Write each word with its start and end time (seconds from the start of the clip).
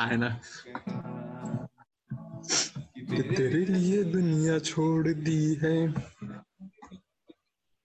आए 0.00 0.16
ना। 0.16 0.30
कि 3.10 3.22
तेरे 3.36 3.64
लिए 3.66 4.02
दुनिया 4.04 4.58
छोड़ 4.58 5.08
दी 5.08 5.54
है। 5.62 5.76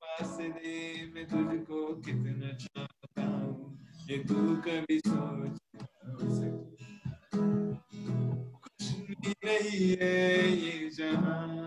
पास 0.01 0.37
दे 0.41 0.75
मैं 1.15 1.25
तुझको 1.25 1.79
कितना 2.01 2.51
चाहता 2.53 3.23
हूँ 3.23 3.77
ये 4.09 4.17
तू 4.23 4.35
कभी 4.67 4.99
सोच 4.99 5.59
कुछ 8.63 8.83
नहीं 9.45 9.97
है 10.01 10.17
ये 10.57 10.89
जहाँ। 10.89 11.64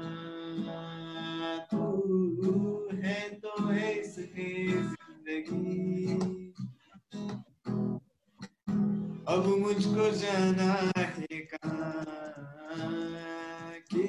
मुझको 9.69 10.11
जाना 10.11 10.73
है 10.99 11.39
कहा 11.41 11.91
कि 13.91 14.05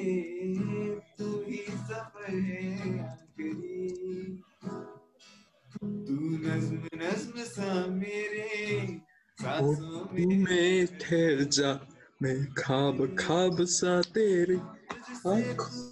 तू 1.17 1.27
ही 1.47 1.63
सफ़र 1.79 2.29
है 2.29 2.99
आखिरी। 2.99 4.43
तू 5.83 6.17
नज्म 6.45 6.89
नज्म 6.95 7.43
सा 7.43 7.73
मेरे 7.87 8.47
सांसों 9.37 10.05
में 10.13 10.85
ठहर 11.01 11.43
जा 11.57 11.73
मैं 12.21 12.37
खाब 12.53 13.05
खाब 13.19 13.63
सा 13.75 14.01
तेरे 14.15 14.57
आँखों। 15.33 15.85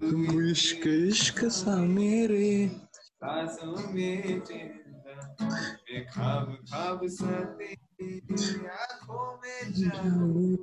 तू 0.00 0.40
इश्क 0.50 0.86
इश्क 0.86 1.44
सा 1.44 1.76
मेरे 1.76 2.50
सांसों 2.96 3.76
में 3.94 4.40
चैनता 4.40 5.46
मैं 5.46 5.67
खाब 6.00 6.58
खाब 6.72 7.00
सा 7.06 7.40
तेरी 7.40 8.66
आँखों 8.66 9.36
में 9.36 9.72
जाऊँ 9.72 10.56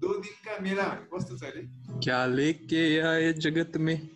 दो 0.00 0.08
दिन 0.08 0.32
का 0.46 0.58
मेला 0.62 0.84
कस्तो 0.84 1.36
छ 1.36 1.42
अरे 1.42 1.62
क्या 2.00 2.26
लेके 2.26 3.00
आए 3.00 3.32
जगत 3.32 3.72
में? 3.76 4.08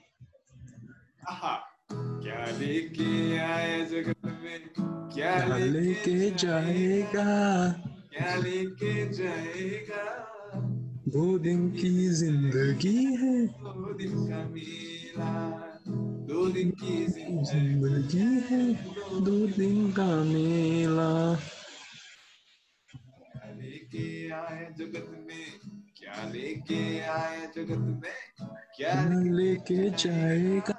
आहा 1.28 1.68
क्या 1.94 2.46
लेके 2.58 3.38
आए 3.38 3.86
जगत 3.86 4.24
में? 4.24 4.70
क्या 5.14 5.46
क्या 5.46 5.56
लेके 5.56 6.30
जाएगा? 6.30 7.24
क्या 8.12 8.36
लेके 8.36 9.12
जाएगा? 9.12 10.28
दो 11.08 11.38
दिन 11.38 11.70
की 11.70 12.08
ज़िंदगी 12.08 13.04
है। 13.04 13.46
दो 13.46 13.92
दिन 13.92 14.28
का 14.30 14.44
मेला। 14.48 15.71
दो 15.88 16.46
दिन 16.48 16.70
की 16.70 17.06
ज़िंदगी 17.06 18.18
है 18.48 18.60
दो 19.24 19.46
दिन 19.46 19.90
का 19.92 20.06
मेला। 20.24 21.08
लेके 23.52 24.30
आए 24.30 24.68
जगत 24.78 25.08
में? 25.26 25.46
क्या 25.96 26.28
लेके 26.28 26.82
आए 27.00 27.40
जगत 27.56 27.78
में? 27.78 28.18
क्या 28.76 28.94
लेके 29.10 29.90
जाएगा? 29.90 30.78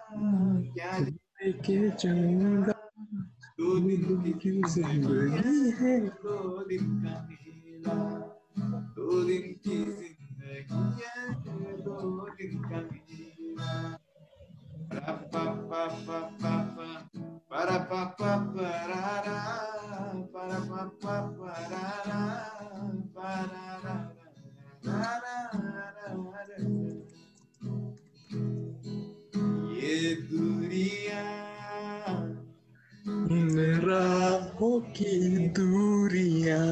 क्या 0.73 0.97
लेके 0.97 1.77
जाएगा? 1.89 2.73
दो 3.59 3.79
दिन 3.79 4.31
की 4.33 4.61
ज़िंदगी 4.69 5.71
है। 5.79 5.99
दो 5.99 6.63
दिन 6.67 6.85
का 7.03 7.15
मेला। 7.29 7.95
दो 8.97 9.23
दिन 9.23 9.41
की 9.67 9.77
ज़िंदगी 9.83 11.03
है 11.03 11.33
दो 11.81 12.29
दिन 12.29 12.53
का 12.63 12.81
मेला। 12.81 13.02
Yeduria 29.79 31.23
Nerahoki 33.55 35.15
Duria 35.55 36.63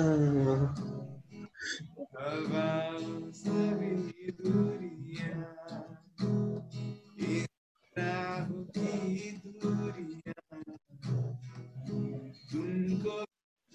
Ava 2.20 2.91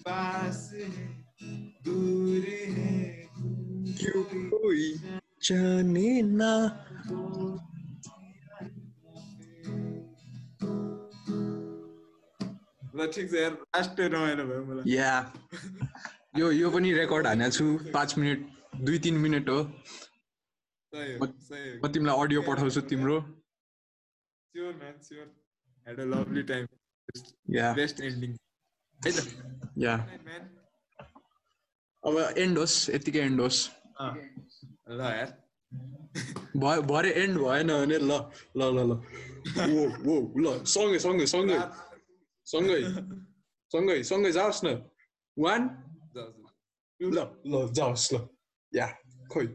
पास 0.07 0.59
है 0.73 0.87
दूर 1.85 2.45
है। 2.77 2.95
क्यों 3.99 4.23
कोई 4.49 4.83
जाने 5.43 6.09
ना? 6.21 6.53
ल 12.95 13.07
ठिक 13.13 13.29
छ 13.31 13.33
यार 13.35 13.51
लास्ट 13.53 13.99
रमाइलो 13.99 14.43
भयो 14.45 14.63
मलाई। 14.65 14.93
या। 14.93 15.11
यो 16.37 16.51
यो 16.51 16.69
पनि 16.71 16.93
रेकर्ड 16.93 17.27
हानेको 17.27 17.51
छु। 17.57 17.91
पाँच 17.93 18.17
मिनट 18.17 18.39
दुई 18.85 18.99
तिन 18.99 19.15
मिनट 19.25 19.49
हो। 19.49 19.59
म 20.93 21.91
तिमीलाई 21.93 22.15
अडियो 22.23 22.41
पठाउँछु 22.47 22.81
तिम्रो। 22.89 23.19
Sure 23.21 24.73
man 24.75 24.95
sure 25.03 25.27
had 25.87 25.99
a 25.99 26.05
lovely 26.15 26.43
time 26.51 26.65
yeah. 27.55 27.73
Best 27.73 28.01
ending 28.01 28.31
है 28.99 29.11
त। 29.11 29.46
या 29.77 29.93
अब 32.03 32.15
एन्ड 32.37 32.57
होस् 32.57 32.77
यतिकै 32.89 33.21
एन्ड 33.21 33.41
होस्। 33.41 33.59
ल 34.89 34.99
यार। 34.99 35.29
भयो 36.57 36.81
भरे 36.81 37.11
एन्ड 37.23 37.37
भएन 37.37 37.69
भने 37.73 37.97
ल 37.99 38.11
ल 38.57 38.61
ल 38.75 38.79
ल। 38.89 38.91
ओ 39.73 39.79
ओ 40.07 40.13
ल 40.37 40.45
सँगै 40.65 40.99
सँगै 40.99 41.25
सँगै। 41.27 41.59
सँगै 42.47 42.79
सँगै 43.71 43.97
सँगै 44.03 44.31
जाओस् 44.31 44.63
न। 44.65 44.67
वान 45.37 45.61
ल 46.99 47.17
ल 47.45 47.53
जाओस् 47.73 48.13
ल। 48.13 48.15
या 48.73 48.87
खोइ। 49.31 49.47